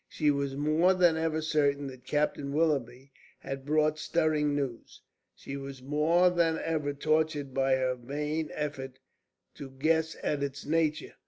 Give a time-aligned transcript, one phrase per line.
[0.09, 3.11] She was more than ever certain that Captain Willoughby
[3.41, 5.03] had brought stirring news;
[5.35, 8.97] she was more than ever tortured by her vain efforts
[9.53, 11.13] to guess its nature.